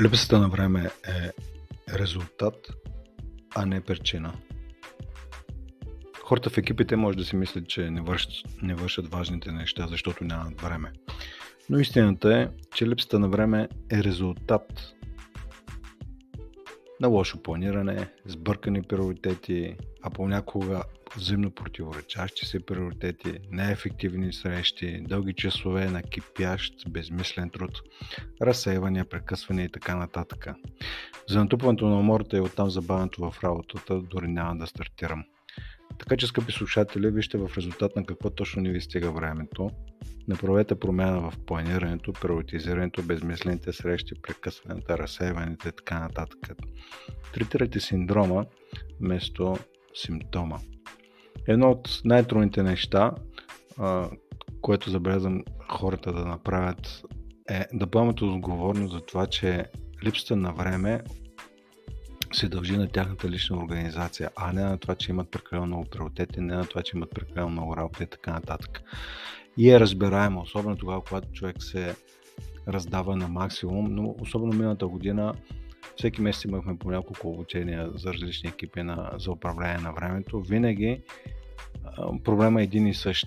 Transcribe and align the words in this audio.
Липсата 0.00 0.38
на 0.38 0.48
време 0.48 0.90
е 1.08 1.30
резултат, 1.98 2.54
а 3.54 3.66
не 3.66 3.80
причина. 3.80 4.34
Хората 6.22 6.50
в 6.50 6.58
екипите 6.58 6.96
може 6.96 7.18
да 7.18 7.24
си 7.24 7.36
мислят, 7.36 7.68
че 7.68 7.90
не 7.90 8.00
вършат, 8.00 8.32
не 8.62 8.74
вършат 8.74 9.08
важните 9.08 9.52
неща, 9.52 9.86
защото 9.90 10.24
нямат 10.24 10.60
време. 10.60 10.92
Но 11.70 11.78
истината 11.78 12.38
е, 12.38 12.48
че 12.74 12.86
липсата 12.86 13.18
на 13.18 13.28
време 13.28 13.68
е 13.92 14.04
резултат 14.04 14.94
на 17.00 17.08
лошо 17.08 17.42
планиране, 17.42 18.08
сбъркани 18.26 18.82
приоритети, 18.82 19.76
а 20.02 20.10
понякога 20.10 20.82
взаимно 21.16 21.50
противоречащи 21.50 22.46
се 22.46 22.66
приоритети, 22.66 23.38
неефективни 23.50 24.32
срещи, 24.32 25.00
дълги 25.00 25.34
часове 25.34 25.90
на 25.90 26.02
кипящ, 26.02 26.74
безмислен 26.88 27.50
труд, 27.50 27.82
разсейвания, 28.42 29.04
прекъсвания 29.04 29.64
и 29.64 29.72
така 29.72 29.96
нататък. 29.96 30.46
За 31.28 31.38
натрупването 31.38 31.86
на 31.86 31.98
умората 31.98 32.36
и 32.36 32.40
оттам 32.40 32.70
забавянето 32.70 33.30
в 33.30 33.44
работата 33.44 34.00
дори 34.00 34.28
няма 34.28 34.56
да 34.56 34.66
стартирам. 34.66 35.24
Така 35.98 36.16
че, 36.16 36.26
скъпи 36.26 36.52
слушатели, 36.52 37.10
вижте 37.10 37.38
в 37.38 37.50
резултат 37.56 37.96
на 37.96 38.06
какво 38.06 38.30
точно 38.30 38.62
ни 38.62 38.70
ви 38.70 38.80
стига 38.80 39.10
времето. 39.10 39.70
Направете 40.28 40.78
промяна 40.78 41.30
в 41.30 41.38
планирането, 41.46 42.12
приоритизирането, 42.12 43.02
безмислените 43.02 43.72
срещи, 43.72 44.14
прекъсването, 44.22 44.98
разсейването 44.98 45.68
и 45.68 45.72
така 45.72 46.00
нататък. 46.00 46.50
Третирайте 47.34 47.80
синдрома 47.80 48.46
вместо 49.00 49.56
симптома. 49.94 50.58
Едно 51.48 51.70
от 51.70 52.00
най-трудните 52.04 52.62
неща, 52.62 53.12
което 54.60 54.90
забелязвам 54.90 55.44
хората 55.68 56.12
да 56.12 56.24
направят, 56.24 57.02
е 57.50 57.64
да 57.72 57.86
поемат 57.86 58.22
отговорност 58.22 58.92
за 58.92 59.00
това, 59.00 59.26
че 59.26 59.64
липсата 60.04 60.36
на 60.36 60.52
време 60.52 61.00
се 62.32 62.48
дължи 62.48 62.76
на 62.76 62.88
тяхната 62.88 63.30
лична 63.30 63.58
организация, 63.58 64.30
а 64.36 64.52
не 64.52 64.62
на 64.62 64.78
това, 64.78 64.94
че 64.94 65.10
имат 65.10 65.30
прекалено 65.30 65.66
много 65.66 65.84
приоритети, 65.84 66.40
не 66.40 66.54
на 66.54 66.66
това, 66.66 66.82
че 66.82 66.96
имат 66.96 67.10
прекалено 67.10 67.48
много 67.48 67.76
работа 67.76 68.02
и 68.02 68.06
така 68.06 68.32
нататък. 68.32 68.82
И 69.56 69.70
е 69.70 69.80
разбираемо, 69.80 70.40
особено 70.40 70.76
тогава, 70.76 71.04
когато 71.04 71.32
човек 71.32 71.62
се 71.62 71.96
раздава 72.68 73.16
на 73.16 73.28
максимум, 73.28 73.86
но 73.90 74.14
особено 74.20 74.52
миналата 74.52 74.86
година 74.86 75.34
всеки 75.96 76.22
месец 76.22 76.44
имахме 76.44 76.78
по 76.78 76.90
няколко 76.90 77.28
обучения 77.28 77.90
за 77.94 78.12
различни 78.12 78.48
екипи 78.48 78.82
на, 78.82 79.10
за 79.18 79.30
управление 79.32 79.78
на 79.78 79.92
времето. 79.92 80.40
Винаги 80.40 81.02
проблема 82.24 82.60
е 82.60 82.64
един 82.64 82.86
и 82.86 82.94
същ. 82.94 83.26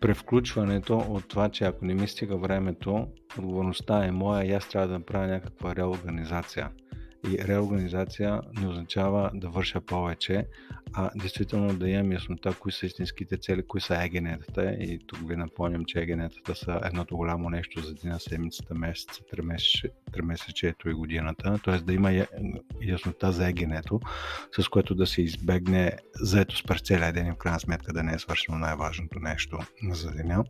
Превключването 0.00 0.98
от 0.98 1.28
това, 1.28 1.48
че 1.48 1.64
ако 1.64 1.84
не 1.84 1.94
ми 1.94 2.08
стига 2.08 2.36
времето, 2.36 3.06
отговорността 3.38 4.04
е 4.04 4.10
моя 4.10 4.44
и 4.46 4.52
аз 4.52 4.68
трябва 4.68 4.88
да 4.88 4.94
направя 4.94 5.26
някаква 5.26 5.76
реорганизация– 5.76 6.70
и 7.28 7.38
реорганизация 7.48 8.40
не 8.60 8.68
означава 8.68 9.30
да 9.34 9.48
върша 9.48 9.80
повече, 9.80 10.46
а 10.92 11.10
действително 11.16 11.74
да 11.74 11.90
имам 11.90 12.12
яснота 12.12 12.54
кои 12.60 12.72
са 12.72 12.86
истинските 12.86 13.36
цели, 13.36 13.62
кои 13.62 13.80
са 13.80 14.04
егенетата. 14.04 14.72
И 14.72 14.98
тук 15.06 15.28
ви 15.28 15.36
напомням, 15.36 15.84
че 15.84 16.00
егенетата 16.00 16.54
са 16.54 16.80
едното 16.84 17.16
голямо 17.16 17.50
нещо 17.50 17.80
за 17.80 17.94
деня, 17.94 18.20
седмицата, 18.20 18.74
месеца, 18.74 19.20
тримесечието 20.12 20.90
и 20.90 20.94
годината. 20.94 21.58
Т.е. 21.64 21.78
да 21.78 21.92
има 21.92 22.26
яснота 22.82 23.32
за 23.32 23.48
егенето, 23.48 24.00
с 24.58 24.68
което 24.68 24.94
да 24.94 25.06
се 25.06 25.22
избегне 25.22 25.92
заето 26.14 26.62
през 26.66 26.80
целия 26.80 27.12
ден 27.12 27.26
и 27.26 27.32
в 27.32 27.36
крайна 27.36 27.60
сметка 27.60 27.92
да 27.92 28.02
не 28.02 28.12
е 28.12 28.18
свършено 28.18 28.58
най-важното 28.58 29.18
нещо 29.18 29.58
за 29.92 30.10
деня. 30.10 30.44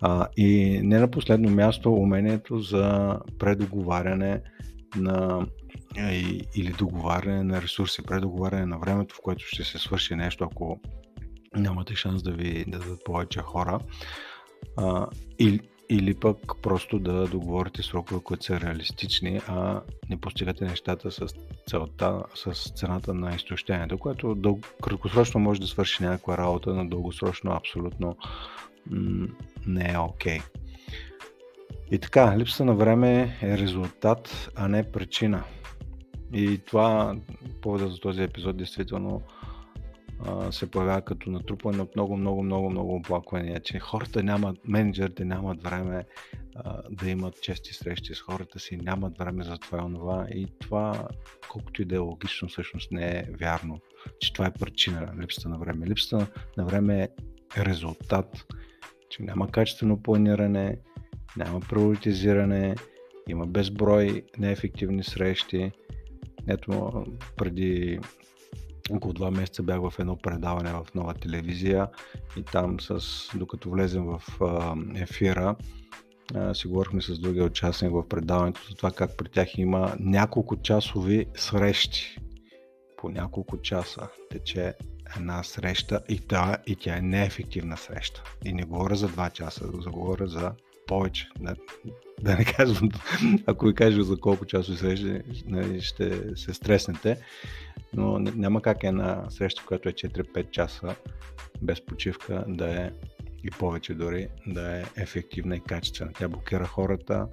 А, 0.00 0.28
и 0.36 0.80
не 0.82 0.98
на 0.98 1.10
последно 1.10 1.50
място 1.50 1.92
умението 1.92 2.58
за 2.58 3.18
предоговаряне 3.38 4.40
на 4.96 5.46
или 6.54 6.72
договаряне 6.78 7.42
на 7.42 7.62
ресурси, 7.62 8.02
предоговаряне 8.02 8.66
на 8.66 8.78
времето, 8.78 9.14
в 9.14 9.20
което 9.22 9.44
ще 9.46 9.64
се 9.64 9.78
свърши 9.78 10.14
нещо, 10.14 10.44
ако 10.44 10.80
нямате 11.56 11.94
шанс 11.94 12.22
да 12.22 12.32
ви 12.32 12.64
дадат 12.68 13.04
повече 13.04 13.40
хора. 13.40 13.80
А, 14.76 15.06
или, 15.38 15.60
или 15.90 16.14
пък 16.14 16.38
просто 16.62 16.98
да 16.98 17.26
договорите 17.26 17.82
срокове, 17.82 18.20
които 18.24 18.44
са 18.44 18.60
реалистични, 18.60 19.40
а 19.48 19.80
не 20.10 20.20
постигате 20.20 20.64
нещата 20.64 21.10
с 21.10 21.26
целта, 21.66 22.22
с 22.34 22.72
цената 22.72 23.14
на 23.14 23.34
изтощението, 23.34 23.98
което 23.98 24.34
дъл... 24.34 24.58
краткосрочно 24.82 25.40
може 25.40 25.60
да 25.60 25.66
свърши 25.66 26.02
някаква 26.02 26.38
работа, 26.38 26.74
но 26.74 26.88
дългосрочно 26.88 27.52
абсолютно 27.52 28.16
не 29.66 29.92
е 29.92 29.98
окей. 29.98 30.38
Okay. 30.38 30.42
И 31.90 31.98
така, 31.98 32.38
липса 32.38 32.64
на 32.64 32.74
време 32.74 33.38
е 33.42 33.58
резултат, 33.58 34.50
а 34.56 34.68
не 34.68 34.92
причина. 34.92 35.44
И 36.32 36.58
това, 36.58 37.16
повода 37.60 37.88
за 37.88 38.00
този 38.00 38.22
епизод, 38.22 38.56
действително 38.56 39.22
се 40.50 40.70
появява 40.70 41.02
като 41.02 41.30
натрупване 41.30 41.82
от 41.82 41.96
много, 41.96 42.16
много, 42.16 42.42
много, 42.42 42.70
много 42.70 42.94
оплаквания, 42.94 43.60
че 43.60 43.78
хората 43.78 44.22
нямат, 44.22 44.58
менеджерите 44.68 45.24
нямат 45.24 45.62
време 45.62 46.04
а, 46.54 46.82
да 46.90 47.10
имат 47.10 47.42
чести 47.42 47.74
срещи 47.74 48.14
с 48.14 48.20
хората 48.20 48.58
си, 48.58 48.76
нямат 48.76 49.18
време 49.18 49.44
за 49.44 49.58
това 49.58 49.78
и 49.78 49.84
онова. 49.84 50.26
И 50.34 50.46
това, 50.60 51.08
колкото 51.48 51.82
и 51.82 51.84
да 51.84 51.94
е 51.94 51.98
логично, 51.98 52.48
всъщност 52.48 52.92
не 52.92 53.18
е 53.18 53.24
вярно, 53.40 53.80
че 54.20 54.32
това 54.32 54.46
е 54.46 54.52
причина 54.52 55.00
на 55.00 55.22
липсата 55.22 55.48
на 55.48 55.58
време. 55.58 55.86
Липсата 55.86 56.26
на 56.56 56.64
време 56.64 57.02
е 57.02 57.08
резултат, 57.64 58.46
че 59.10 59.22
няма 59.22 59.50
качествено 59.50 60.02
планиране, 60.02 60.78
няма 61.36 61.60
приоритизиране, 61.60 62.74
има 63.28 63.46
безброй 63.46 64.22
неефективни 64.38 65.04
срещи. 65.04 65.72
Ето, 66.48 67.04
преди 67.36 68.00
около 68.90 69.12
два 69.12 69.30
месеца 69.30 69.62
бях 69.62 69.80
в 69.80 69.98
едно 69.98 70.16
предаване 70.16 70.72
в 70.72 70.86
нова 70.94 71.14
телевизия 71.14 71.88
и 72.36 72.42
там, 72.42 72.80
с, 72.80 73.00
докато 73.34 73.70
влезем 73.70 74.04
в 74.04 74.22
ефира, 74.94 75.56
си 76.54 76.68
говорихме 76.68 77.02
с 77.02 77.18
другия 77.18 77.44
участник 77.44 77.92
в 77.92 78.08
предаването 78.08 78.60
за 78.70 78.76
това 78.76 78.90
как 78.90 79.16
при 79.16 79.28
тях 79.28 79.58
има 79.58 79.94
няколко 80.00 80.56
часови 80.56 81.26
срещи. 81.34 82.18
По 82.96 83.08
няколко 83.10 83.60
часа 83.60 84.08
тече 84.30 84.74
една 85.16 85.42
среща 85.42 86.00
и 86.08 86.20
тя, 86.20 86.56
и 86.66 86.76
тя 86.76 86.96
е 86.96 87.00
неефективна 87.00 87.76
среща. 87.76 88.22
И 88.44 88.52
не 88.52 88.64
говоря 88.64 88.94
за 88.94 89.08
два 89.08 89.30
часа, 89.30 89.66
говоря 89.90 90.26
за 90.26 90.52
повече. 90.86 91.28
Да, 91.40 91.54
да 92.20 92.36
не 92.36 92.44
казвам, 92.44 92.88
ако 93.46 93.66
ви 93.66 93.74
кажа 93.74 94.02
за 94.02 94.16
колко 94.16 94.44
часови 94.44 94.78
срещи, 94.78 95.20
нали, 95.46 95.80
ще 95.80 96.36
се 96.36 96.54
стреснете, 96.54 97.18
но 97.92 98.18
няма 98.18 98.62
как 98.62 98.84
една 98.84 99.30
среща, 99.30 99.62
която 99.66 99.88
е 99.88 99.92
4-5 99.92 100.50
часа 100.50 100.96
без 101.62 101.86
почивка 101.86 102.44
да 102.48 102.82
е 102.82 102.90
и 103.44 103.50
повече 103.50 103.94
дори 103.94 104.28
да 104.46 104.78
е 104.78 104.84
ефективна 104.96 105.56
и 105.56 105.60
качествена. 105.60 106.12
Тя 106.18 106.28
блокира 106.28 106.66
хората, 106.66 107.28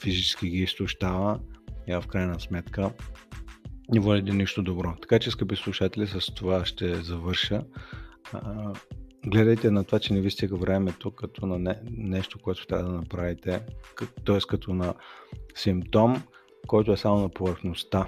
физически 0.00 0.50
ги 0.50 0.58
изтощава 0.58 1.40
и 1.86 1.94
в 1.94 2.04
крайна 2.08 2.40
сметка 2.40 2.90
не 3.92 4.00
води 4.00 4.32
нищо 4.32 4.62
добро. 4.62 4.94
Така 5.02 5.18
че, 5.18 5.30
скъпи 5.30 5.56
слушатели, 5.56 6.06
с 6.06 6.34
това 6.34 6.64
ще 6.64 6.94
завърша 6.94 7.62
гледайте 9.30 9.70
на 9.70 9.84
това, 9.84 9.98
че 9.98 10.14
не 10.14 10.20
ви 10.20 10.30
стига 10.30 10.56
времето 10.56 11.10
като 11.10 11.46
на 11.46 11.58
не, 11.58 11.80
нещо, 11.90 12.38
което 12.38 12.66
трябва 12.66 12.84
да 12.84 12.92
направите, 12.92 13.60
т.е. 14.26 14.38
като 14.48 14.74
на 14.74 14.94
симптом, 15.54 16.22
който 16.66 16.92
е 16.92 16.96
само 16.96 17.20
на 17.20 17.28
повърхността, 17.28 18.06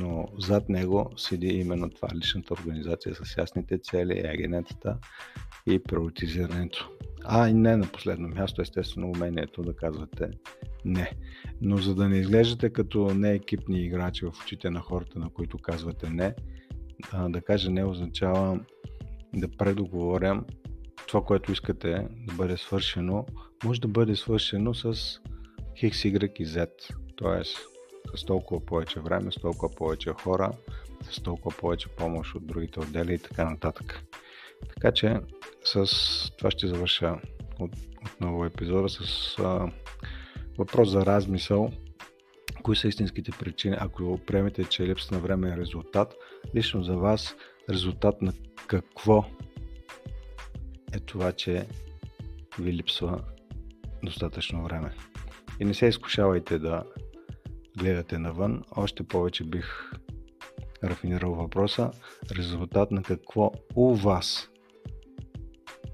но 0.00 0.28
зад 0.38 0.68
него 0.68 1.10
седи 1.16 1.46
именно 1.46 1.90
това 1.90 2.08
личната 2.14 2.54
организация 2.54 3.14
с 3.14 3.36
ясните 3.36 3.78
цели, 3.78 4.22
егенетата 4.24 4.98
и 5.66 5.78
приоритизирането. 5.78 6.90
А 7.24 7.48
и 7.48 7.54
не 7.54 7.76
на 7.76 7.86
последно 7.86 8.28
място, 8.28 8.62
естествено, 8.62 9.10
умението 9.10 9.62
да 9.62 9.76
казвате 9.76 10.30
не. 10.84 11.10
Но 11.60 11.76
за 11.76 11.94
да 11.94 12.08
не 12.08 12.18
изглеждате 12.18 12.70
като 12.70 13.14
не 13.14 13.32
екипни 13.32 13.84
играчи 13.84 14.24
в 14.24 14.32
очите 14.44 14.70
на 14.70 14.80
хората, 14.80 15.18
на 15.18 15.30
които 15.30 15.58
казвате 15.58 16.10
не, 16.10 16.34
да 17.28 17.40
каже 17.40 17.70
не 17.70 17.84
означава 17.84 18.60
да 19.34 19.48
предоговоря 19.48 20.44
това, 21.08 21.24
което 21.24 21.52
искате 21.52 22.08
да 22.10 22.34
бъде 22.34 22.56
свършено, 22.56 23.26
може 23.64 23.80
да 23.80 23.88
бъде 23.88 24.16
свършено 24.16 24.74
с 24.74 24.94
X, 25.82 25.90
Y 25.90 26.32
и 26.38 26.46
Z. 26.46 26.68
т.е. 27.18 27.44
с 28.16 28.24
толкова 28.24 28.66
повече 28.66 29.00
време, 29.00 29.32
с 29.32 29.34
толкова 29.34 29.74
повече 29.74 30.10
хора, 30.10 30.52
с 31.10 31.22
толкова 31.22 31.56
повече 31.56 31.88
помощ 31.88 32.34
от 32.34 32.46
другите 32.46 32.80
отдели 32.80 33.14
и 33.14 33.18
така 33.18 33.50
нататък. 33.50 34.02
Така 34.74 34.92
че 34.92 35.20
с 35.64 35.86
това 36.38 36.50
ще 36.50 36.66
завърша 36.66 37.16
от, 37.58 37.70
отново 38.06 38.44
епизода 38.44 38.88
с 38.88 39.34
а, 39.38 39.72
въпрос 40.58 40.90
за 40.90 41.06
размисъл. 41.06 41.70
Кои 42.62 42.76
са 42.76 42.88
истинските 42.88 43.30
причини, 43.38 43.76
ако 43.80 44.18
приемете, 44.26 44.64
че 44.64 44.86
липса 44.86 45.14
на 45.14 45.20
време 45.20 45.48
е 45.48 45.56
резултат, 45.56 46.14
лично 46.54 46.82
за 46.82 46.96
вас 46.96 47.36
резултат 47.70 48.22
на 48.22 48.32
какво 48.66 49.24
е 50.92 50.98
това, 51.00 51.32
че 51.32 51.66
ви 52.58 52.72
липсва 52.72 53.24
достатъчно 54.02 54.64
време. 54.64 54.90
И 55.60 55.64
не 55.64 55.74
се 55.74 55.86
изкушавайте 55.86 56.58
да 56.58 56.82
гледате 57.78 58.18
навън. 58.18 58.62
Още 58.76 59.02
повече 59.02 59.44
бих 59.44 59.92
рафинирал 60.84 61.34
въпроса. 61.34 61.90
Резултат 62.38 62.90
на 62.90 63.02
какво 63.02 63.52
у 63.74 63.94
вас 63.94 64.48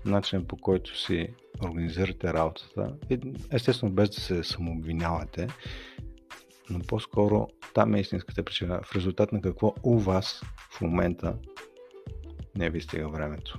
начин 0.04 0.44
по 0.44 0.56
който 0.56 0.98
си 0.98 1.28
организирате 1.64 2.32
работата, 2.32 2.94
естествено 3.52 3.92
без 3.92 4.10
да 4.10 4.20
се 4.20 4.44
самообвинявате, 4.44 5.48
но 6.72 6.78
по-скоро 6.78 7.48
там 7.74 7.94
е 7.94 8.00
истинската 8.00 8.42
причина. 8.42 8.80
В 8.84 8.96
резултат 8.96 9.32
на 9.32 9.40
какво 9.40 9.74
у 9.82 9.98
вас 9.98 10.42
в 10.70 10.80
момента 10.80 11.36
не 12.56 12.70
ви 12.70 12.80
стига 12.80 13.08
времето. 13.08 13.58